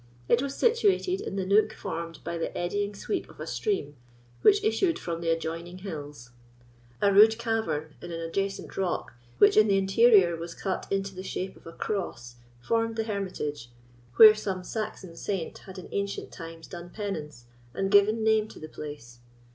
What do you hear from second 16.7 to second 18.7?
penance, and given name to the